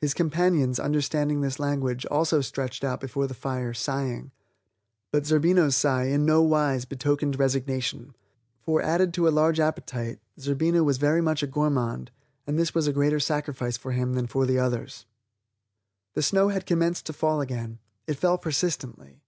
[0.00, 4.30] His companions, understanding this language, also stretched out before the fire sighing,
[5.12, 8.16] but Zerbino's sigh in no wise betokened resignation,
[8.62, 12.10] for added to a large appetite, Zerbino was very much of a gourmand,
[12.46, 15.04] and this was a greater sacrifice for him than for the others.
[16.14, 19.20] The snow had commenced to fall again; it fell persistently.